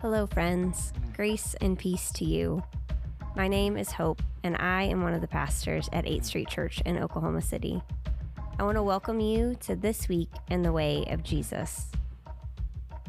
Hello, 0.00 0.28
friends. 0.28 0.92
Grace 1.16 1.56
and 1.60 1.76
peace 1.76 2.12
to 2.12 2.24
you. 2.24 2.62
My 3.34 3.48
name 3.48 3.76
is 3.76 3.90
Hope, 3.90 4.22
and 4.44 4.56
I 4.58 4.84
am 4.84 5.02
one 5.02 5.12
of 5.12 5.20
the 5.20 5.26
pastors 5.26 5.88
at 5.92 6.04
8th 6.04 6.26
Street 6.26 6.48
Church 6.48 6.80
in 6.86 6.98
Oklahoma 6.98 7.42
City. 7.42 7.82
I 8.60 8.62
want 8.62 8.76
to 8.76 8.82
welcome 8.84 9.18
you 9.18 9.56
to 9.62 9.74
This 9.74 10.08
Week 10.08 10.28
in 10.50 10.62
the 10.62 10.70
Way 10.70 11.04
of 11.08 11.24
Jesus. 11.24 11.88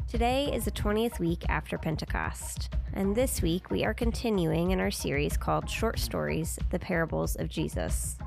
Today 0.08 0.52
is 0.52 0.64
the 0.64 0.72
20th 0.72 1.20
week 1.20 1.44
after 1.48 1.78
Pentecost, 1.78 2.74
and 2.92 3.14
this 3.14 3.40
week 3.40 3.70
we 3.70 3.84
are 3.84 3.94
continuing 3.94 4.72
in 4.72 4.80
our 4.80 4.90
series 4.90 5.36
called 5.36 5.70
Short 5.70 5.96
Stories 5.96 6.58
The 6.70 6.80
Parables 6.80 7.36
of 7.36 7.48
Jesus. 7.48 8.18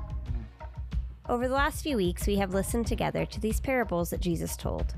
Over 1.28 1.48
the 1.48 1.54
last 1.54 1.82
few 1.82 1.98
weeks, 1.98 2.26
we 2.26 2.36
have 2.36 2.54
listened 2.54 2.86
together 2.86 3.26
to 3.26 3.40
these 3.40 3.60
parables 3.60 4.08
that 4.08 4.20
Jesus 4.20 4.56
told. 4.56 4.94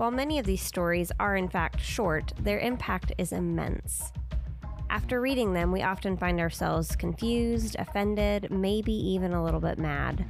While 0.00 0.10
many 0.10 0.38
of 0.38 0.46
these 0.46 0.62
stories 0.62 1.12
are 1.20 1.36
in 1.36 1.50
fact 1.50 1.78
short, 1.78 2.32
their 2.40 2.58
impact 2.58 3.12
is 3.18 3.32
immense. 3.32 4.14
After 4.88 5.20
reading 5.20 5.52
them, 5.52 5.72
we 5.72 5.82
often 5.82 6.16
find 6.16 6.40
ourselves 6.40 6.96
confused, 6.96 7.76
offended, 7.78 8.50
maybe 8.50 8.94
even 8.94 9.34
a 9.34 9.44
little 9.44 9.60
bit 9.60 9.78
mad. 9.78 10.24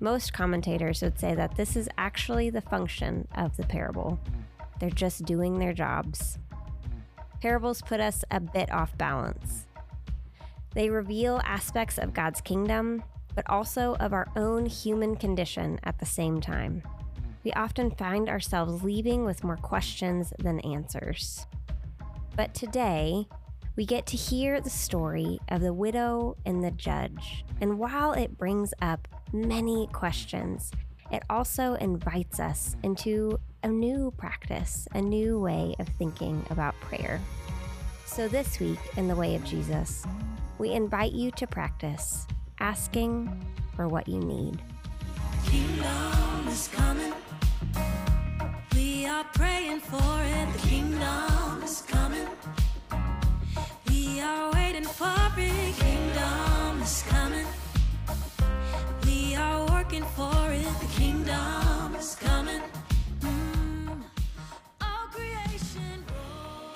Most 0.00 0.32
commentators 0.32 1.00
would 1.00 1.16
say 1.16 1.36
that 1.36 1.54
this 1.54 1.76
is 1.76 1.88
actually 1.96 2.50
the 2.50 2.60
function 2.60 3.28
of 3.36 3.56
the 3.56 3.62
parable. 3.62 4.18
They're 4.80 4.90
just 4.90 5.24
doing 5.24 5.60
their 5.60 5.72
jobs. 5.72 6.36
Parables 7.40 7.80
put 7.82 8.00
us 8.00 8.24
a 8.32 8.40
bit 8.40 8.68
off 8.72 8.98
balance. 8.98 9.68
They 10.74 10.90
reveal 10.90 11.40
aspects 11.44 11.98
of 11.98 12.14
God's 12.14 12.40
kingdom, 12.40 13.04
but 13.36 13.48
also 13.48 13.94
of 14.00 14.12
our 14.12 14.26
own 14.34 14.66
human 14.66 15.14
condition 15.14 15.78
at 15.84 16.00
the 16.00 16.04
same 16.04 16.40
time. 16.40 16.82
We 17.44 17.52
often 17.52 17.90
find 17.90 18.28
ourselves 18.28 18.82
leaving 18.82 19.24
with 19.24 19.44
more 19.44 19.56
questions 19.56 20.32
than 20.38 20.60
answers. 20.60 21.46
But 22.36 22.54
today, 22.54 23.26
we 23.76 23.86
get 23.86 24.06
to 24.06 24.16
hear 24.16 24.60
the 24.60 24.70
story 24.70 25.38
of 25.48 25.60
the 25.60 25.72
widow 25.72 26.36
and 26.44 26.64
the 26.64 26.72
judge. 26.72 27.44
And 27.60 27.78
while 27.78 28.12
it 28.12 28.36
brings 28.36 28.74
up 28.82 29.06
many 29.32 29.88
questions, 29.92 30.72
it 31.10 31.22
also 31.30 31.74
invites 31.74 32.40
us 32.40 32.76
into 32.82 33.38
a 33.62 33.68
new 33.68 34.12
practice, 34.16 34.88
a 34.94 35.00
new 35.00 35.38
way 35.38 35.74
of 35.78 35.88
thinking 35.88 36.44
about 36.50 36.74
prayer. 36.80 37.20
So, 38.04 38.26
this 38.26 38.58
week, 38.58 38.78
in 38.96 39.06
the 39.06 39.14
way 39.14 39.34
of 39.34 39.44
Jesus, 39.44 40.04
we 40.58 40.72
invite 40.72 41.12
you 41.12 41.30
to 41.32 41.46
practice 41.46 42.26
asking 42.58 43.30
for 43.76 43.86
what 43.86 44.08
you 44.08 44.18
need. 44.18 44.60
Are 49.18 49.24
praying 49.34 49.80
for 49.80 50.22
it. 50.22 50.52
The 50.52 50.68
kingdom 50.68 51.62
is 51.64 51.82
coming. 51.82 52.28
We 53.88 54.20
are 54.20 54.52
waiting 54.52 54.84
for 54.84 55.12
it. 55.36 55.74
Kingdom 55.74 56.80
is 56.80 57.02
coming. 57.08 57.46
We 59.04 59.34
are 59.34 59.66
working 59.72 60.04
for 60.04 60.52
it. 60.52 60.62
The 60.62 60.90
kingdom 60.96 61.96
is 61.96 62.14
coming. 62.14 62.62
Mm. 63.20 64.02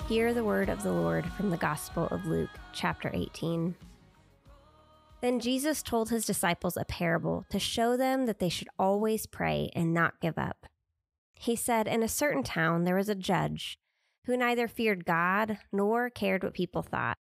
Hear 0.09 0.33
the 0.33 0.43
word 0.43 0.67
of 0.67 0.83
the 0.83 0.91
Lord 0.91 1.25
from 1.37 1.49
the 1.49 1.55
Gospel 1.55 2.09
of 2.11 2.25
Luke, 2.25 2.49
chapter 2.73 3.09
18. 3.13 3.73
Then 5.21 5.39
Jesus 5.39 5.81
told 5.81 6.09
his 6.09 6.25
disciples 6.25 6.75
a 6.75 6.83
parable 6.83 7.45
to 7.51 7.57
show 7.57 7.95
them 7.95 8.25
that 8.25 8.39
they 8.39 8.49
should 8.49 8.67
always 8.77 9.25
pray 9.25 9.71
and 9.73 9.93
not 9.93 10.19
give 10.19 10.37
up. 10.37 10.67
He 11.39 11.55
said, 11.55 11.87
In 11.87 12.03
a 12.03 12.07
certain 12.07 12.43
town 12.43 12.83
there 12.83 12.95
was 12.95 13.09
a 13.09 13.15
judge 13.15 13.77
who 14.25 14.37
neither 14.37 14.67
feared 14.67 15.05
God 15.05 15.59
nor 15.71 16.09
cared 16.09 16.43
what 16.43 16.53
people 16.53 16.81
thought. 16.81 17.17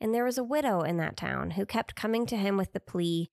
And 0.00 0.14
there 0.14 0.24
was 0.24 0.38
a 0.38 0.44
widow 0.44 0.82
in 0.82 0.96
that 0.98 1.16
town 1.16 1.52
who 1.52 1.64
kept 1.64 1.94
coming 1.94 2.26
to 2.26 2.36
him 2.36 2.56
with 2.56 2.72
the 2.72 2.80
plea, 2.80 3.30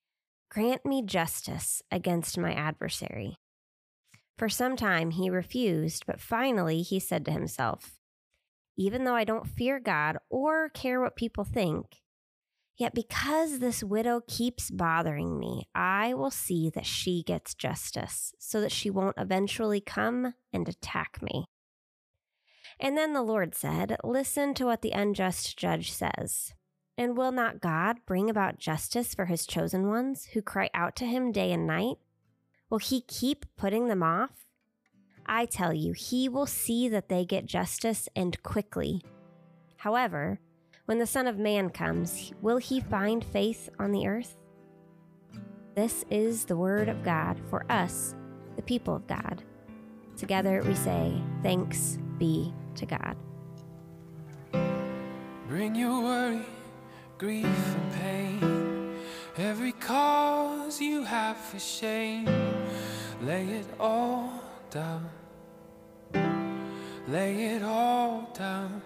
Grant 0.50 0.86
me 0.86 1.02
justice 1.02 1.82
against 1.92 2.38
my 2.38 2.54
adversary. 2.54 3.38
For 4.38 4.50
some 4.50 4.76
time 4.76 5.12
he 5.12 5.30
refused, 5.30 6.06
but 6.06 6.22
finally 6.22 6.82
he 6.84 7.00
said 7.00 7.26
to 7.26 7.32
himself, 7.32 7.98
Even 8.78 9.04
though 9.04 9.16
I 9.16 9.24
don't 9.24 9.48
fear 9.48 9.80
God 9.80 10.18
or 10.30 10.70
care 10.70 11.02
what 11.02 11.16
people 11.16 11.44
think, 11.44 12.03
Yet 12.76 12.96
because 12.96 13.60
this 13.60 13.84
widow 13.84 14.22
keeps 14.28 14.72
bothering 14.72 15.40
me, 15.40 15.68
I 15.76 16.14
will 16.16 16.32
see 16.32 16.72
that 16.72 16.86
she 16.88 17.24
gets 17.24 17.54
justice 17.54 18.34
so 18.40 18.62
that 18.62 18.72
she 18.72 18.90
won't 18.90 19.18
eventually 19.18 19.80
come 19.80 20.34
and 20.52 20.68
attack 20.68 21.22
me. 21.22 21.46
And 22.80 22.98
then 22.98 23.14
the 23.14 23.22
Lord 23.22 23.54
said, 23.54 23.98
Listen 24.04 24.54
to 24.56 24.66
what 24.66 24.82
the 24.82 24.92
unjust 24.92 25.58
judge 25.58 25.92
says. 25.92 26.54
And 26.98 27.16
will 27.18 27.32
not 27.32 27.62
God 27.62 27.98
bring 28.06 28.30
about 28.30 28.60
justice 28.60 29.14
for 29.14 29.26
his 29.26 29.46
chosen 29.46 29.88
ones 29.88 30.26
who 30.34 30.42
cry 30.42 30.70
out 30.74 30.96
to 30.98 31.06
him 31.06 31.32
day 31.32 31.52
and 31.52 31.66
night? 31.68 31.98
Will 32.70 32.80
he 32.80 33.02
keep 33.02 33.46
putting 33.56 33.88
them 33.88 34.04
off? 34.04 34.46
I 35.26 35.46
tell 35.46 35.74
you, 35.74 35.94
he 35.94 36.28
will 36.28 36.46
see 36.46 36.90
that 36.90 37.10
they 37.10 37.24
get 37.26 37.46
justice 37.46 38.10
and 38.16 38.42
quickly. 38.44 39.02
However, 39.78 40.40
when 40.86 41.00
the 41.00 41.06
Son 41.06 41.28
of 41.28 41.38
Man 41.38 41.70
comes, 41.70 42.34
will 42.42 42.58
he 42.58 42.82
find 42.82 43.24
faith 43.24 43.70
on 43.80 43.92
the 43.92 44.08
earth? 44.08 44.38
This 45.76 46.04
is 46.10 46.46
the 46.46 46.58
word 46.58 46.90
of 46.90 47.04
God 47.04 47.40
for 47.50 47.66
us, 47.72 48.16
the 48.56 48.62
people 48.62 48.96
of 48.96 49.08
God. 49.08 49.44
Together 50.18 50.62
we 50.66 50.76
say, 50.76 51.22
Thanks 51.42 51.98
be 52.18 52.54
to 52.76 52.86
God. 52.86 53.16
Bring 55.48 55.76
your 55.76 56.02
worry, 56.02 56.46
grief, 57.18 57.46
and 57.46 57.94
pain. 57.94 59.00
Every 59.38 59.72
cause 59.72 60.80
you 60.80 61.04
have 61.04 61.38
for 61.38 61.60
shame. 61.60 62.30
Lay 63.24 63.46
it 63.48 63.68
all 63.80 64.42
down. 64.70 65.10
Lay 67.08 67.46
it 67.56 67.64
all 67.64 68.30
down. 68.38 68.82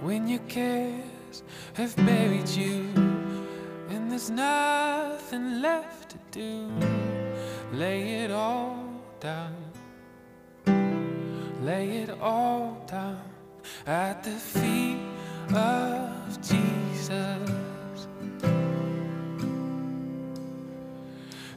When 0.00 0.28
your 0.28 0.40
cares 0.48 1.42
have 1.74 1.94
buried 1.96 2.48
you, 2.48 2.88
and 3.90 4.10
there's 4.10 4.30
nothing 4.30 5.60
left 5.60 6.10
to 6.12 6.18
do, 6.30 6.70
lay 7.72 8.24
it 8.24 8.30
all 8.30 8.82
down. 9.20 9.56
Lay 11.62 11.98
it 11.98 12.10
all 12.22 12.82
down 12.86 13.20
at 13.86 14.24
the 14.24 14.30
feet 14.30 14.98
of 15.54 16.40
Jesus. 16.40 17.50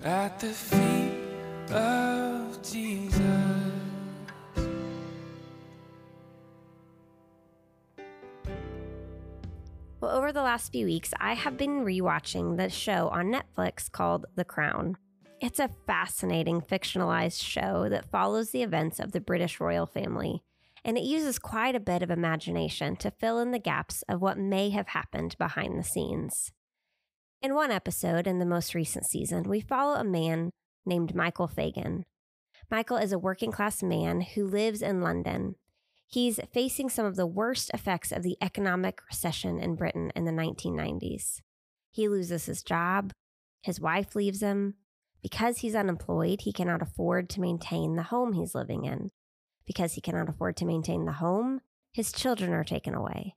At 0.03 0.37
the 0.39 0.51
feet 0.51 1.71
of 1.71 2.61
Jesus. 2.61 3.82
The 10.33 10.41
last 10.41 10.71
few 10.71 10.87
weeks, 10.87 11.13
I 11.19 11.35
have 11.35 11.57
been 11.57 11.85
rewatching 11.85 12.57
the 12.57 12.67
show 12.67 13.09
on 13.09 13.31
Netflix 13.31 13.91
called 13.91 14.25
The 14.35 14.43
Crown. 14.43 14.97
It's 15.39 15.59
a 15.59 15.69
fascinating 15.85 16.59
fictionalized 16.59 17.41
show 17.43 17.87
that 17.89 18.09
follows 18.09 18.49
the 18.49 18.63
events 18.63 18.99
of 18.99 19.11
the 19.11 19.21
British 19.21 19.59
royal 19.59 19.85
family, 19.85 20.41
and 20.83 20.97
it 20.97 21.03
uses 21.03 21.37
quite 21.37 21.75
a 21.75 21.79
bit 21.79 22.01
of 22.01 22.09
imagination 22.09 22.95
to 22.95 23.11
fill 23.11 23.37
in 23.37 23.51
the 23.51 23.59
gaps 23.59 24.03
of 24.09 24.21
what 24.21 24.39
may 24.39 24.71
have 24.71 24.87
happened 24.87 25.35
behind 25.37 25.77
the 25.77 25.83
scenes. 25.83 26.51
In 27.39 27.53
one 27.53 27.69
episode 27.69 28.25
in 28.25 28.39
the 28.39 28.45
most 28.45 28.73
recent 28.73 29.05
season, 29.05 29.43
we 29.43 29.61
follow 29.61 29.99
a 29.99 30.03
man 30.03 30.49
named 30.83 31.13
Michael 31.13 31.47
Fagan. 31.47 32.05
Michael 32.71 32.97
is 32.97 33.11
a 33.11 33.19
working 33.19 33.51
class 33.51 33.83
man 33.83 34.21
who 34.21 34.47
lives 34.47 34.81
in 34.81 35.01
London 35.01 35.55
He's 36.07 36.39
facing 36.53 36.89
some 36.89 37.05
of 37.05 37.15
the 37.15 37.25
worst 37.25 37.71
effects 37.73 38.11
of 38.11 38.23
the 38.23 38.37
economic 38.41 39.01
recession 39.09 39.59
in 39.59 39.75
Britain 39.75 40.11
in 40.15 40.25
the 40.25 40.31
1990s. 40.31 41.41
He 41.91 42.07
loses 42.07 42.45
his 42.45 42.63
job, 42.63 43.13
his 43.63 43.79
wife 43.79 44.13
leaves 44.15 44.41
him. 44.41 44.75
Because 45.21 45.59
he's 45.59 45.73
unemployed, 45.73 46.41
he 46.41 46.51
cannot 46.51 46.81
afford 46.81 47.29
to 47.29 47.41
maintain 47.41 47.95
the 47.95 48.03
home 48.03 48.33
he's 48.33 48.53
living 48.53 48.83
in. 48.83 49.09
Because 49.65 49.93
he 49.93 50.01
cannot 50.01 50.27
afford 50.27 50.57
to 50.57 50.65
maintain 50.65 51.05
the 51.05 51.13
home, 51.13 51.61
his 51.93 52.11
children 52.11 52.51
are 52.51 52.65
taken 52.65 52.93
away. 52.93 53.35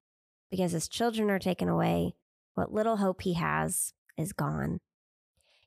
Because 0.51 0.73
his 0.73 0.89
children 0.89 1.31
are 1.31 1.39
taken 1.39 1.69
away, 1.69 2.17
what 2.55 2.73
little 2.73 2.97
hope 2.97 3.23
he 3.23 3.35
has 3.35 3.93
is 4.19 4.33
gone. 4.33 4.79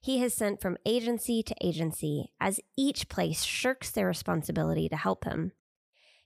He 0.02 0.20
has 0.20 0.34
sent 0.34 0.62
from 0.62 0.78
agency 0.86 1.42
to 1.44 1.56
agency 1.62 2.34
as 2.40 2.60
each 2.78 3.08
place 3.08 3.44
shirks 3.44 3.90
their 3.90 4.08
responsibility 4.08 4.90
to 4.90 4.98
help 4.98 5.24
him. 5.24 5.54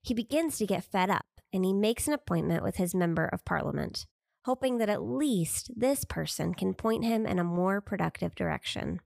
He 0.03 0.13
begins 0.13 0.57
to 0.57 0.67
get 0.67 0.83
fed 0.83 1.09
up 1.09 1.25
and 1.53 1.63
he 1.63 1.73
makes 1.73 2.07
an 2.07 2.13
appointment 2.13 2.61
with 2.61 2.75
his 2.75 2.93
member 2.93 3.25
of 3.25 3.45
parliament, 3.45 4.05
hoping 4.45 4.77
that 4.77 4.89
at 4.89 5.01
least 5.01 5.71
this 5.75 6.03
person 6.03 6.53
can 6.53 6.73
point 6.73 7.05
him 7.05 7.25
in 7.25 7.39
a 7.39 7.43
more 7.43 7.79
productive 7.79 8.35
direction. 8.35 8.99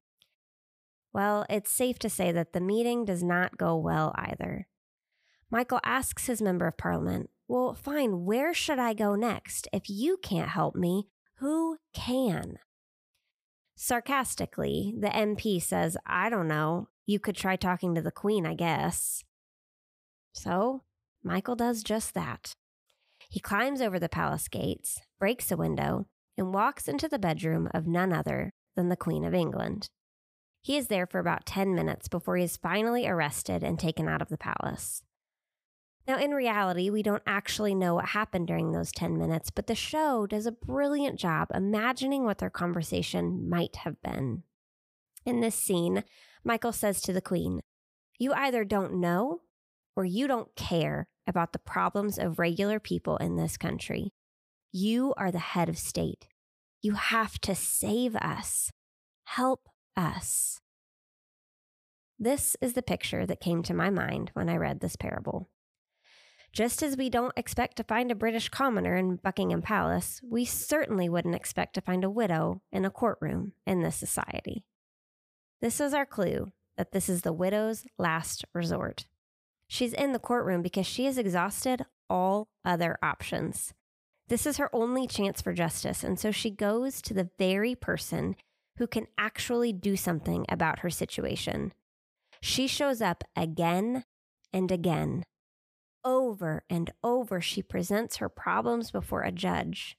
Well, 1.14 1.46
it's 1.50 1.72
safe 1.72 2.00
to 2.00 2.10
say 2.10 2.32
that 2.32 2.54
the 2.54 2.60
meeting 2.60 3.06
does 3.06 3.24
not 3.24 3.58
go 3.58 3.78
well 3.78 4.14
either. 4.16 4.68
Michael 5.52 5.80
asks 5.84 6.26
his 6.26 6.42
member 6.42 6.68
of 6.68 6.78
parliament, 6.78 7.30
Well, 7.48 7.74
fine, 7.74 8.26
where 8.26 8.54
should 8.54 8.80
I 8.80 8.94
go 8.94 9.16
next? 9.16 9.68
If 9.72 9.90
you 9.90 10.18
can't 10.18 10.50
help 10.50 10.76
me, 10.76 11.08
who 11.36 11.78
can? 11.94 12.58
Sarcastically, 13.76 14.94
the 15.00 15.10
MP 15.10 15.62
says, 15.62 15.98
I 16.06 16.30
don't 16.30 16.48
know. 16.48 16.90
You 17.06 17.20
could 17.20 17.36
try 17.36 17.56
talking 17.56 17.94
to 17.94 18.02
the 18.02 18.12
Queen, 18.12 18.46
I 18.46 18.56
guess. 18.56 19.24
So, 20.34 20.84
Michael 21.28 21.58
does 21.58 21.84
just 21.84 22.14
that. 22.14 22.54
He 23.30 23.42
climbs 23.42 23.82
over 23.82 24.00
the 24.00 24.08
palace 24.08 24.48
gates, 24.48 25.02
breaks 25.20 25.52
a 25.52 25.58
window, 25.58 26.08
and 26.38 26.54
walks 26.54 26.88
into 26.88 27.10
the 27.10 27.20
bedroom 27.20 27.70
of 27.74 27.86
none 27.86 28.14
other 28.14 28.54
than 28.78 28.88
the 28.88 28.96
Queen 28.96 29.26
of 29.26 29.34
England. 29.34 29.90
He 30.62 30.78
is 30.78 30.88
there 30.88 31.06
for 31.06 31.20
about 31.20 31.46
10 31.46 31.76
minutes 31.76 32.08
before 32.08 32.38
he 32.38 32.46
is 32.46 32.56
finally 32.56 33.06
arrested 33.06 33.62
and 33.62 33.78
taken 33.78 34.08
out 34.08 34.22
of 34.22 34.30
the 34.30 34.38
palace. 34.38 35.04
Now, 36.08 36.18
in 36.18 36.32
reality, 36.32 36.90
we 36.90 37.04
don't 37.04 37.24
actually 37.28 37.76
know 37.76 37.96
what 37.96 38.10
happened 38.10 38.48
during 38.48 38.72
those 38.72 38.94
10 38.94 39.18
minutes, 39.18 39.50
but 39.50 39.68
the 39.68 39.76
show 39.76 40.26
does 40.26 40.46
a 40.46 40.54
brilliant 40.54 41.20
job 41.20 41.50
imagining 41.54 42.24
what 42.24 42.38
their 42.38 42.50
conversation 42.50 43.50
might 43.50 43.78
have 43.78 44.02
been. 44.02 44.44
In 45.26 45.42
this 45.42 45.56
scene, 45.56 46.06
Michael 46.46 46.72
says 46.72 47.02
to 47.02 47.12
the 47.12 47.20
Queen, 47.20 47.60
You 48.18 48.32
either 48.32 48.64
don't 48.64 49.02
know 49.02 49.42
or 49.98 50.06
you 50.06 50.28
don't 50.28 50.56
care 50.56 51.10
about 51.28 51.54
the 51.54 51.60
problems 51.60 52.18
of 52.18 52.40
regular 52.40 52.80
people 52.80 53.18
in 53.18 53.36
this 53.36 53.58
country. 53.58 54.14
You 54.72 55.14
are 55.18 55.32
the 55.32 55.40
head 55.40 55.70
of 55.70 55.78
state. 55.78 56.28
You 56.82 56.94
have 56.94 57.40
to 57.42 57.56
save 57.56 58.16
us. 58.16 58.72
Help 59.26 59.68
us. 59.96 60.62
This 62.20 62.56
is 62.62 62.74
the 62.74 62.82
picture 62.82 63.26
that 63.26 63.42
came 63.42 63.62
to 63.64 63.74
my 63.74 63.90
mind 63.90 64.32
when 64.34 64.50
I 64.50 64.56
read 64.56 64.80
this 64.80 64.96
parable. 64.96 65.50
Just 66.54 66.82
as 66.82 66.98
we 66.98 67.10
don't 67.10 67.38
expect 67.38 67.78
to 67.78 67.84
find 67.84 68.10
a 68.10 68.16
British 68.16 68.50
commoner 68.50 68.96
in 68.96 69.18
Buckingham 69.18 69.62
Palace, 69.62 70.22
we 70.24 70.46
certainly 70.46 71.10
wouldn't 71.10 71.36
expect 71.36 71.76
to 71.76 71.82
find 71.82 72.04
a 72.04 72.10
widow 72.10 72.62
in 72.72 72.86
a 72.86 72.90
courtroom 72.90 73.54
in 73.68 73.82
this 73.82 73.96
society. 73.96 74.64
This 75.62 75.80
is 75.80 75.94
our 75.94 76.06
clue 76.06 76.52
that 76.78 76.92
this 76.92 77.10
is 77.10 77.22
the 77.22 77.34
widow's 77.34 77.86
last 77.98 78.46
resort. 78.54 79.06
She's 79.68 79.94
in 79.94 80.14
the 80.14 80.20
courtroom 80.20 80.62
because 80.62 80.86
she 80.86 81.06
has 81.06 81.18
exhausted 81.18 81.86
all 82.10 82.48
other 82.64 82.98
options. 83.02 83.74
This 84.30 84.46
is 84.46 84.58
her 84.58 84.74
only 84.74 85.08
chance 85.08 85.42
for 85.42 85.54
justice, 85.54 86.04
and 86.04 86.20
so 86.20 86.32
she 86.32 86.50
goes 86.50 87.02
to 87.02 87.14
the 87.14 87.30
very 87.38 87.76
person 87.76 88.36
who 88.78 88.88
can 88.88 89.08
actually 89.18 89.74
do 89.74 89.96
something 89.96 90.46
about 90.50 90.80
her 90.80 90.90
situation. 90.90 91.74
She 92.42 92.68
shows 92.68 93.02
up 93.02 93.24
again 93.36 94.04
and 94.54 94.72
again. 94.72 95.24
Over 96.04 96.64
and 96.70 96.92
over, 97.04 97.42
she 97.42 97.62
presents 97.62 98.18
her 98.18 98.30
problems 98.30 98.92
before 98.92 99.24
a 99.24 99.32
judge. 99.32 99.98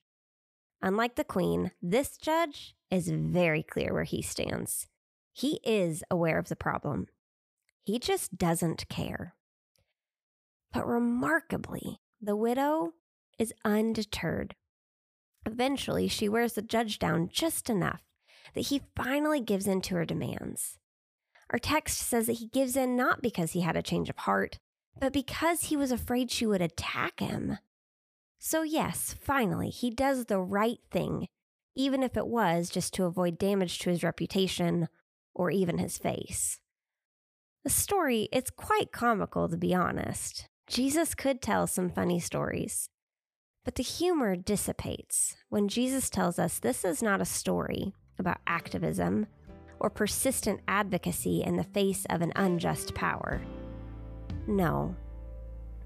Unlike 0.80 1.16
the 1.16 1.24
queen, 1.24 1.72
this 1.82 2.16
judge 2.16 2.74
is 2.90 3.08
very 3.08 3.62
clear 3.62 3.92
where 3.92 4.04
he 4.04 4.22
stands. 4.22 4.86
He 5.32 5.60
is 5.64 6.04
aware 6.10 6.38
of 6.38 6.48
the 6.48 6.56
problem. 6.56 7.08
He 7.82 7.98
just 7.98 8.38
doesn't 8.38 8.88
care. 8.88 9.34
But 10.72 10.86
remarkably, 10.86 12.00
the 12.20 12.36
widow 12.36 12.92
is 13.38 13.54
undeterred. 13.64 14.54
Eventually, 15.46 16.08
she 16.08 16.28
wears 16.28 16.54
the 16.54 16.62
judge 16.62 16.98
down 16.98 17.28
just 17.32 17.70
enough 17.70 18.02
that 18.54 18.66
he 18.66 18.82
finally 18.96 19.40
gives 19.40 19.66
in 19.66 19.80
to 19.82 19.94
her 19.94 20.04
demands. 20.04 20.78
Our 21.50 21.58
text 21.58 21.98
says 21.98 22.26
that 22.26 22.34
he 22.34 22.48
gives 22.48 22.76
in 22.76 22.96
not 22.96 23.22
because 23.22 23.52
he 23.52 23.62
had 23.62 23.76
a 23.76 23.82
change 23.82 24.10
of 24.10 24.18
heart, 24.18 24.58
but 25.00 25.12
because 25.12 25.62
he 25.62 25.76
was 25.76 25.92
afraid 25.92 26.30
she 26.30 26.46
would 26.46 26.60
attack 26.60 27.20
him. 27.20 27.58
So, 28.38 28.62
yes, 28.62 29.14
finally, 29.20 29.70
he 29.70 29.90
does 29.90 30.26
the 30.26 30.40
right 30.40 30.80
thing, 30.90 31.28
even 31.74 32.02
if 32.02 32.16
it 32.16 32.26
was 32.26 32.68
just 32.68 32.92
to 32.94 33.04
avoid 33.04 33.38
damage 33.38 33.78
to 33.80 33.90
his 33.90 34.02
reputation 34.02 34.88
or 35.34 35.50
even 35.50 35.78
his 35.78 35.98
face. 35.98 36.60
The 37.64 37.70
story, 37.70 38.28
it's 38.32 38.50
quite 38.50 38.92
comical 38.92 39.48
to 39.48 39.56
be 39.56 39.74
honest. 39.74 40.48
Jesus 40.68 41.14
could 41.14 41.40
tell 41.40 41.66
some 41.66 41.88
funny 41.88 42.20
stories. 42.20 42.90
But 43.64 43.76
the 43.76 43.82
humor 43.82 44.36
dissipates 44.36 45.34
when 45.48 45.68
Jesus 45.68 46.10
tells 46.10 46.38
us 46.38 46.58
this 46.58 46.84
is 46.84 47.02
not 47.02 47.22
a 47.22 47.26
story 47.26 47.94
about 48.18 48.38
activism 48.46 49.26
or 49.80 49.88
persistent 49.88 50.60
advocacy 50.68 51.42
in 51.42 51.56
the 51.56 51.64
face 51.64 52.04
of 52.10 52.20
an 52.20 52.32
unjust 52.36 52.94
power. 52.94 53.40
No, 54.46 54.94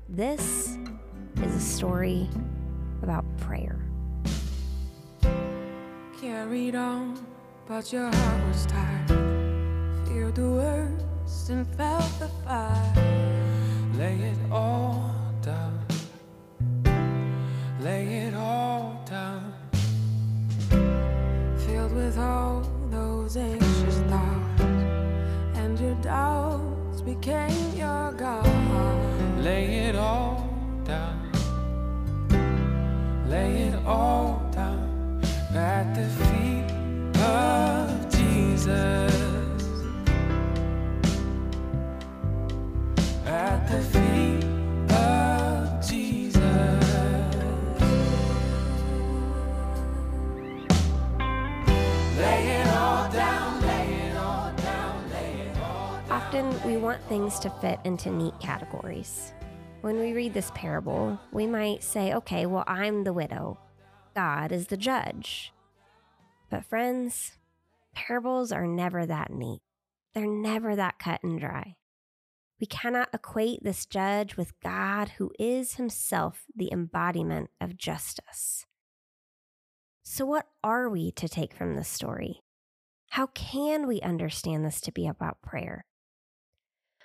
this 0.08 0.78
is 1.36 1.54
a 1.54 1.60
story 1.60 2.28
about 3.02 3.24
prayer. 3.38 3.78
Carried 6.20 6.74
on, 6.74 7.24
but 7.68 7.92
your 7.92 8.10
heart 8.12 8.48
was 8.48 8.66
tired. 8.66 9.08
Feared 10.08 10.34
the 10.34 10.50
worst 10.50 11.50
and 11.50 11.66
felt 11.76 12.18
the 12.18 12.28
fire. 12.44 13.31
Lay 14.02 14.18
it 14.32 14.38
all 14.50 15.14
down. 15.42 15.78
Lay 17.80 18.04
it 18.26 18.34
all 18.34 19.00
down. 19.08 19.54
Filled 21.64 21.94
with 21.94 22.18
all 22.18 22.68
those 22.90 23.36
anxious 23.36 23.98
thoughts, 24.10 24.62
and 25.54 25.78
your 25.78 25.94
doubts 26.02 27.00
became 27.02 27.76
your 27.76 28.10
God. 28.18 28.44
Lay 29.38 29.66
it 29.86 29.94
all 29.94 30.50
down. 30.84 31.30
Lay 33.28 33.68
it 33.68 33.86
all 33.86 34.42
down 34.50 35.22
at 35.54 35.94
the 35.94 36.08
feet 36.08 36.31
Often 56.32 56.64
we 56.64 56.78
want 56.78 57.02
things 57.10 57.38
to 57.40 57.50
fit 57.50 57.78
into 57.84 58.08
neat 58.08 58.32
categories. 58.40 59.34
When 59.82 59.98
we 59.98 60.14
read 60.14 60.32
this 60.32 60.50
parable, 60.54 61.20
we 61.30 61.46
might 61.46 61.82
say, 61.82 62.14
okay, 62.14 62.46
well, 62.46 62.64
I'm 62.66 63.04
the 63.04 63.12
widow, 63.12 63.58
God 64.16 64.50
is 64.50 64.68
the 64.68 64.78
judge. 64.78 65.52
But, 66.48 66.64
friends, 66.64 67.32
parables 67.94 68.50
are 68.50 68.66
never 68.66 69.04
that 69.04 69.30
neat. 69.30 69.60
They're 70.14 70.26
never 70.26 70.74
that 70.74 70.98
cut 70.98 71.22
and 71.22 71.38
dry. 71.38 71.76
We 72.58 72.66
cannot 72.66 73.10
equate 73.12 73.62
this 73.62 73.84
judge 73.84 74.34
with 74.34 74.58
God, 74.62 75.10
who 75.18 75.32
is 75.38 75.74
himself 75.74 76.44
the 76.56 76.72
embodiment 76.72 77.50
of 77.60 77.76
justice. 77.76 78.64
So, 80.02 80.24
what 80.24 80.46
are 80.64 80.88
we 80.88 81.10
to 81.12 81.28
take 81.28 81.54
from 81.54 81.76
this 81.76 81.88
story? 81.88 82.40
How 83.10 83.26
can 83.26 83.86
we 83.86 84.00
understand 84.00 84.64
this 84.64 84.80
to 84.80 84.92
be 84.92 85.06
about 85.06 85.42
prayer? 85.42 85.84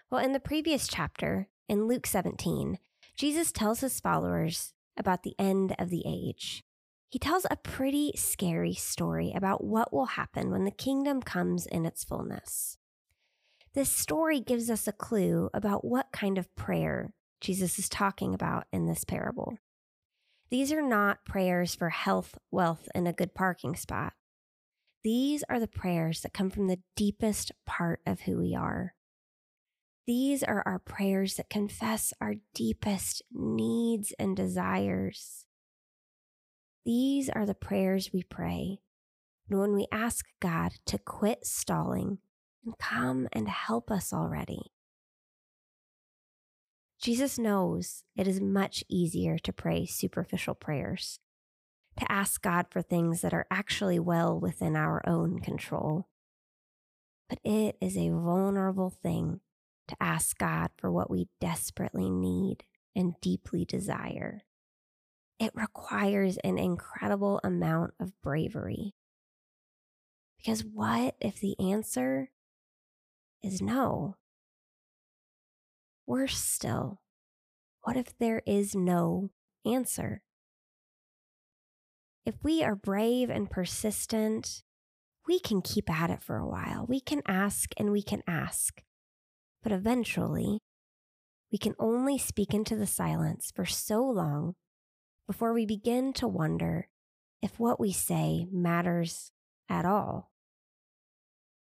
Well, 0.10 0.24
in 0.24 0.32
the 0.32 0.40
previous 0.40 0.88
chapter, 0.88 1.50
in 1.68 1.86
Luke 1.86 2.08
17, 2.08 2.80
Jesus 3.18 3.52
tells 3.52 3.82
his 3.82 4.00
followers 4.00 4.74
about 4.96 5.24
the 5.24 5.36
end 5.38 5.76
of 5.78 5.90
the 5.90 6.04
age. 6.06 6.64
He 7.10 7.20
tells 7.20 7.46
a 7.50 7.58
pretty 7.58 8.14
scary 8.16 8.74
story 8.74 9.34
about 9.36 9.66
what 9.66 9.92
will 9.92 10.06
happen 10.06 10.50
when 10.50 10.64
the 10.64 10.72
kingdom 10.72 11.22
comes 11.22 11.66
in 11.66 11.86
its 11.86 12.06
fullness. 12.06 12.78
This 13.74 13.90
story 13.90 14.40
gives 14.40 14.70
us 14.70 14.88
a 14.88 14.94
clue 14.94 15.50
about 15.54 15.84
what 15.84 16.14
kind 16.14 16.38
of 16.38 16.56
prayer 16.56 17.14
Jesus 17.42 17.78
is 17.78 17.90
talking 17.90 18.34
about 18.34 18.66
in 18.72 18.88
this 18.88 19.04
parable. 19.04 19.58
These 20.50 20.72
are 20.72 20.82
not 20.82 21.26
prayers 21.26 21.76
for 21.76 21.90
health, 21.90 22.38
wealth, 22.50 22.88
and 22.96 23.10
a 23.10 23.14
good 23.14 23.36
parking 23.36 23.76
spot. 23.76 24.14
These 25.04 25.44
are 25.50 25.60
the 25.60 25.68
prayers 25.68 26.22
that 26.22 26.34
come 26.34 26.50
from 26.50 26.68
the 26.68 26.80
deepest 26.96 27.52
part 27.66 28.00
of 28.06 28.22
who 28.22 28.38
we 28.38 28.56
are. 28.56 28.94
These 30.08 30.42
are 30.42 30.64
our 30.66 30.80
prayers 30.80 31.36
that 31.36 31.50
confess 31.50 32.14
our 32.22 32.36
deepest 32.56 33.22
needs 33.34 34.14
and 34.18 34.38
desires. 34.38 35.46
These 36.86 37.30
are 37.30 37.46
the 37.46 37.54
prayers 37.54 38.12
we 38.14 38.24
pray 38.24 38.80
when 39.50 39.74
we 39.74 39.86
ask 39.92 40.26
God 40.40 40.72
to 40.86 40.98
quit 40.98 41.46
stalling 41.46 42.20
and 42.66 42.78
come 42.78 43.28
and 43.34 43.50
help 43.50 43.92
us 43.92 44.14
already. 44.14 44.72
Jesus 47.02 47.38
knows 47.38 48.06
it 48.16 48.30
is 48.30 48.40
much 48.40 48.86
easier 48.88 49.38
to 49.40 49.52
pray 49.52 49.86
superficial 49.86 50.56
prayers, 50.56 51.20
to 52.00 52.10
ask 52.10 52.42
God 52.42 52.68
for 52.70 52.82
things 52.82 53.20
that 53.22 53.34
are 53.34 53.46
actually 53.52 54.00
well 54.00 54.40
within 54.40 54.78
our 54.78 55.02
own 55.06 55.40
control. 55.40 56.08
But 57.28 57.40
it 57.44 57.76
is 57.82 57.98
a 57.98 58.10
vulnerable 58.10 58.90
thing 58.90 59.42
to 59.88 59.98
ask 60.00 60.38
God 60.38 60.70
for 60.77 60.91
what 60.91 61.10
we 61.10 61.27
desperately 61.39 62.10
need 62.10 62.63
and 62.96 63.13
deeply 63.22 63.65
desire. 63.65 64.41
It 65.39 65.51
requires 65.53 66.38
an 66.38 66.58
incredible 66.58 67.39
amount 67.44 67.94
of 68.00 68.12
bravery. 68.24 68.94
Because 70.38 70.62
what 70.62 71.15
if 71.20 71.39
the 71.39 71.56
answer 71.60 72.32
is 73.44 73.62
no? 73.62 74.15
Worse 76.06 76.38
still, 76.38 77.01
what 77.82 77.98
if 77.98 78.17
there 78.17 78.41
is 78.46 78.75
no 78.75 79.29
answer? 79.65 80.22
If 82.25 82.36
we 82.44 82.63
are 82.63 82.75
brave 82.75 83.29
and 83.29 83.50
persistent, 83.50 84.63
we 85.27 85.39
can 85.39 85.62
keep 85.62 85.89
at 85.89 86.10
it 86.10 86.22
for 86.22 86.38
a 86.38 86.48
while. 86.48 86.86
We 86.88 87.00
can 87.00 87.22
ask 87.27 87.72
and 87.77 87.91
we 87.91 88.01
can 88.01 88.24
ask. 88.27 88.82
But 89.68 89.76
eventually, 89.76 90.60
we 91.52 91.58
can 91.58 91.76
only 91.78 92.18
speak 92.18 92.54
into 92.54 92.78
the 92.78 92.88
silence 92.88 93.52
for 93.54 93.66
so 93.66 94.02
long 94.02 94.56
before 95.28 95.52
we 95.52 95.66
begin 95.66 96.14
to 96.14 96.26
wonder 96.26 96.88
if 97.42 97.60
what 97.60 97.78
we 97.78 97.92
say 97.92 98.48
matters 98.50 99.34
at 99.68 99.84
all. 99.84 100.32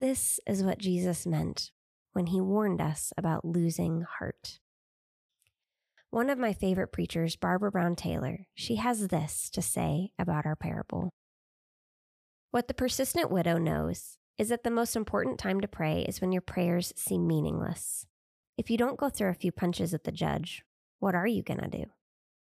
This 0.01 0.41
is 0.47 0.63
what 0.63 0.79
Jesus 0.79 1.27
meant 1.27 1.73
when 2.15 2.29
he 2.29 2.41
warned 2.41 2.81
us 2.81 3.13
about 3.19 3.45
losing 3.45 4.07
heart. 4.19 4.61
One 6.09 6.31
of 6.31 6.39
my 6.39 6.55
favorite 6.55 6.93
preachers, 6.93 7.37
Barbara 7.37 7.71
Brown 7.71 7.97
Taylor, 7.97 8.47
she 8.55 8.77
has 8.77 9.09
this 9.09 9.51
to 9.51 9.61
say 9.61 10.13
about 10.19 10.47
our 10.47 10.57
parable. 10.57 11.11
What 12.51 12.67
the 12.67 12.73
persistent 12.73 13.31
widow 13.31 13.59
knows 13.59 14.17
is 14.41 14.49
that 14.49 14.65
the 14.65 14.71
most 14.71 14.97
important 14.97 15.39
time 15.39 15.61
to 15.61 15.69
pray 15.69 16.01
is 16.09 16.23
when 16.23 16.33
your 16.33 16.41
prayers 16.41 16.95
seem 16.97 17.27
meaningless. 17.27 18.07
If 18.57 18.71
you 18.71 18.79
don't 18.79 18.97
go 18.97 19.11
through 19.11 19.29
a 19.29 19.35
few 19.35 19.53
punches 19.53 19.93
at 19.93 20.05
the 20.05 20.11
judge, 20.11 20.63
what 20.99 21.15
are 21.15 21.27
you 21.27 21.43
going 21.43 21.61
to 21.61 21.69
do? 21.69 21.85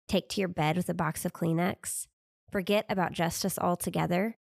Take 0.05 0.27
to 0.29 0.41
your 0.41 0.49
bed 0.49 0.75
with 0.75 0.89
a 0.89 0.93
box 0.93 1.23
of 1.23 1.31
Kleenex? 1.31 2.07
Forget 2.51 2.85
about 2.89 3.13
justice 3.13 3.57
altogether? 3.57 4.35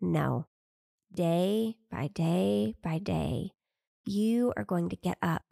No. 0.00 0.46
Day 1.12 1.74
by 1.90 2.06
day 2.06 2.76
by 2.84 2.98
day, 2.98 3.50
you 4.04 4.52
are 4.56 4.62
going 4.62 4.90
to 4.90 4.96
get 4.96 5.18
up, 5.20 5.42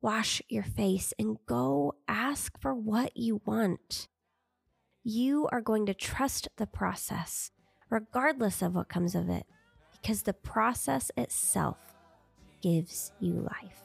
wash 0.00 0.40
your 0.48 0.64
face, 0.64 1.12
and 1.18 1.36
go 1.44 1.96
ask 2.08 2.58
for 2.58 2.74
what 2.74 3.14
you 3.14 3.42
want. 3.44 4.08
You 5.04 5.50
are 5.52 5.60
going 5.60 5.84
to 5.84 5.92
trust 5.92 6.48
the 6.56 6.66
process, 6.66 7.50
regardless 7.90 8.62
of 8.62 8.74
what 8.74 8.88
comes 8.88 9.14
of 9.14 9.28
it 9.28 9.44
because 10.00 10.22
the 10.22 10.32
process 10.32 11.10
itself 11.16 11.78
gives 12.62 13.12
you 13.20 13.34
life. 13.34 13.82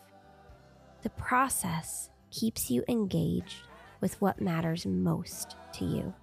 The 1.04 1.10
process 1.12 2.10
keeps 2.32 2.70
you 2.70 2.84
engaged 2.88 3.64
with 4.02 4.20
what 4.22 4.42
matters 4.42 4.86
most 4.86 5.56
to 5.74 5.86
you 5.86 6.14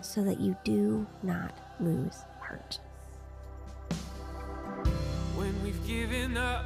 so 0.00 0.22
that 0.24 0.40
you 0.40 0.56
do 0.64 1.06
not 1.22 1.58
lose 1.80 2.24
heart. 2.40 2.78
When 5.34 5.62
we've 5.62 5.86
given 5.86 6.36
up 6.36 6.64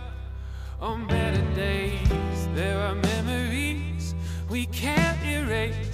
on 0.81 1.07
better 1.07 1.43
days, 1.55 2.09
there 2.55 2.79
are 2.81 2.95
memories 2.95 4.15
we 4.49 4.67
can't 4.67 5.25
erase. 5.25 5.94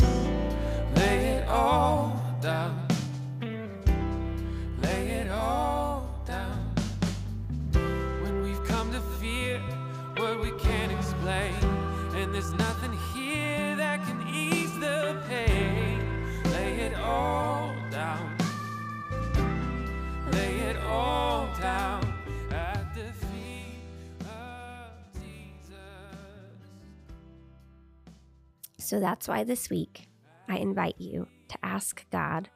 So 28.91 28.99
that's 28.99 29.29
why 29.29 29.45
this 29.45 29.71
week 29.71 30.09
I 30.49 30.57
invite 30.57 30.97
you 30.99 31.29
to 31.47 31.59
ask 31.63 32.05
God 32.11 32.49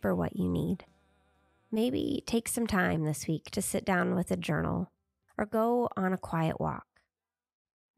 for 0.00 0.14
what 0.14 0.36
you 0.36 0.48
need. 0.48 0.84
Maybe 1.72 2.22
take 2.28 2.46
some 2.46 2.68
time 2.68 3.02
this 3.02 3.26
week 3.26 3.50
to 3.50 3.60
sit 3.60 3.84
down 3.84 4.14
with 4.14 4.30
a 4.30 4.36
journal 4.36 4.92
or 5.36 5.46
go 5.46 5.88
on 5.96 6.12
a 6.12 6.16
quiet 6.16 6.60
walk. 6.60 6.86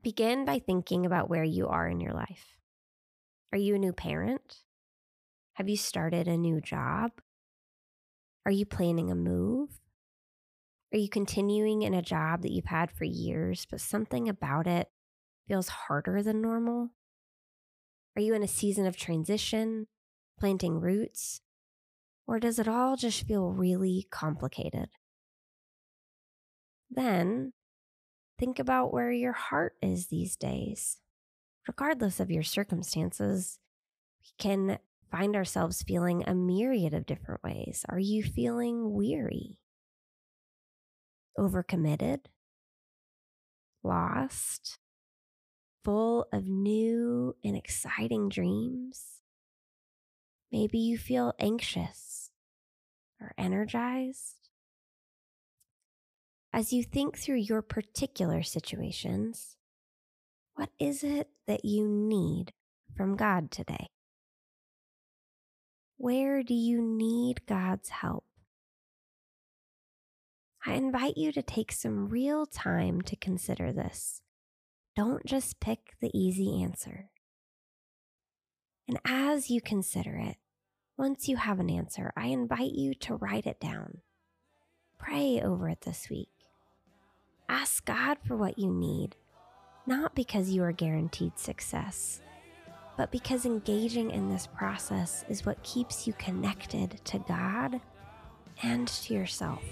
Begin 0.03 0.47
by 0.47 0.59
thinking 0.59 1.05
about 1.05 1.29
where 1.29 1.45
you 1.45 1.69
are 1.69 1.87
in 1.87 2.01
your 2.01 2.15
life. 2.15 2.57
Are 3.53 3.59
you 3.59 3.75
a 3.75 3.79
new 3.79 3.93
parent? 3.93 4.63
Have 5.57 5.69
you 5.69 5.77
started 5.77 6.27
a 6.27 6.39
new 6.39 6.63
job? 6.63 7.11
Are 8.47 8.53
you 8.53 8.65
planning 8.65 9.11
a 9.11 9.15
move? 9.15 9.69
Are 10.95 10.99
you 10.99 11.11
continuing 11.11 11.83
in 11.83 11.93
a 11.93 12.01
job 12.01 12.41
that 12.41 12.53
you've 12.53 12.65
had 12.65 12.91
for 12.91 13.05
years, 13.05 13.67
but 13.71 13.83
something 13.83 14.31
about 14.31 14.67
it 14.67 14.89
feels 15.47 15.69
harder 15.69 16.23
than 16.23 16.41
normal? 16.41 16.89
Are 18.17 18.23
you 18.23 18.35
in 18.35 18.43
a 18.43 18.49
season 18.49 18.87
of 18.87 18.97
transition, 18.97 19.87
planting 20.39 20.81
roots? 20.81 21.41
Or 22.27 22.39
does 22.39 22.59
it 22.59 22.69
all 22.69 22.97
just 22.97 23.27
feel 23.27 23.51
really 23.51 24.07
complicated? 24.11 24.89
Then 26.91 27.53
think 28.39 28.59
about 28.59 28.93
where 28.93 29.11
your 29.11 29.33
heart 29.33 29.75
is 29.83 30.09
these 30.09 30.37
days. 30.37 30.99
Regardless 31.67 32.21
of 32.21 32.31
your 32.31 32.43
circumstances, 32.43 33.59
we 34.21 34.29
can 34.39 34.79
find 35.11 35.37
ourselves 35.37 35.83
feeling 35.83 36.25
a 36.27 36.35
myriad 36.35 36.95
of 36.95 37.07
different 37.07 37.43
ways. 37.43 37.85
Are 37.89 37.99
you 37.99 38.23
feeling 38.23 38.93
weary? 38.93 39.59
Overcommitted? 41.39 42.27
Lost? 43.83 44.79
Full 45.85 46.27
of 46.33 46.47
new 46.47 47.35
and 47.43 47.57
exciting 47.57 48.29
dreams? 48.29 49.21
Maybe 50.53 50.79
you 50.79 50.99
feel 50.99 51.33
anxious 51.39 52.31
or 53.21 53.33
energized. 53.37 54.49
As 56.53 56.73
you 56.73 56.85
think 56.85 57.17
through 57.17 57.37
your 57.37 57.63
particular 57.63 58.43
situations, 58.43 59.57
what 60.55 60.69
is 60.79 61.03
it 61.03 61.31
that 61.47 61.65
you 61.65 61.89
need 61.89 62.53
from 62.95 63.17
God 63.17 63.51
today? 63.51 63.87
Where 65.97 66.43
do 66.43 66.55
you 66.55 66.83
need 66.83 67.47
God's 67.47 67.89
help? 67.89 68.25
I 70.67 70.75
invite 70.75 71.17
you 71.17 71.33
to 71.33 71.43
take 71.43 71.73
some 71.73 72.09
real 72.09 72.47
time 72.47 73.01
to 73.03 73.17
consider 73.17 73.73
this. 73.73 74.21
Don't 74.95 75.25
just 75.25 75.61
pick 75.61 75.95
the 76.01 76.11
easy 76.13 76.63
answer. 76.63 77.09
And 78.87 78.99
as 79.05 79.51
you 79.51 79.61
consider 79.61 80.17
it, 80.17 80.37
once 80.99 81.29
you 81.29 81.37
have 81.37 81.59
an 81.61 81.71
answer, 81.71 82.13
I 82.17 82.27
invite 82.27 82.73
you 82.73 82.95
to 82.95 83.17
write 83.17 83.47
it 83.47 83.59
down. 83.59 83.99
Pray 84.99 85.41
over 85.41 85.69
it 85.69 85.81
this 85.81 86.11
week. 86.11 86.29
Ask 87.49 87.85
God 87.87 88.19
for 88.27 88.37
what 88.37 88.59
you 88.59 88.71
need, 88.71 89.17
not 89.87 90.15
because 90.15 90.51
you 90.51 90.63
are 90.63 90.73
guaranteed 90.73 91.39
success, 91.39 92.21
but 92.97 93.11
because 93.11 93.47
engaging 93.47 94.11
in 94.11 94.29
this 94.29 94.47
process 94.47 95.25
is 95.29 95.47
what 95.47 95.63
keeps 95.63 96.07
you 96.07 96.13
connected 96.15 97.01
to 97.05 97.19
God 97.21 97.81
and 98.63 98.87
to 98.89 99.15
yourself. 99.15 99.63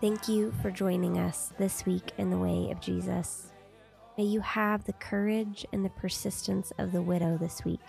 Thank 0.00 0.28
you 0.28 0.52
for 0.62 0.70
joining 0.70 1.18
us 1.18 1.52
this 1.58 1.84
week 1.84 2.12
in 2.18 2.30
the 2.30 2.38
way 2.38 2.70
of 2.70 2.80
Jesus. 2.80 3.50
May 4.16 4.24
you 4.24 4.40
have 4.40 4.84
the 4.84 4.92
courage 4.92 5.66
and 5.72 5.84
the 5.84 5.90
persistence 5.90 6.72
of 6.78 6.92
the 6.92 7.02
widow 7.02 7.36
this 7.36 7.64
week 7.64 7.80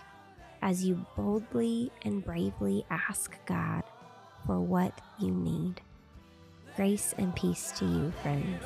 as 0.64 0.84
you 0.84 1.06
boldly 1.16 1.92
and 2.02 2.26
bravely 2.26 2.84
ask 2.90 3.38
God 3.46 3.84
for 4.48 4.60
what 4.60 5.00
you 5.20 5.30
need. 5.30 5.82
Grace 6.76 7.14
and 7.20 7.36
peace 7.36 7.72
to 7.74 7.86
you, 7.86 8.12
friends. 8.24 8.64